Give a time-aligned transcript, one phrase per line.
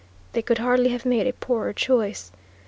[0.33, 2.31] They could hardly have made a poorer choice.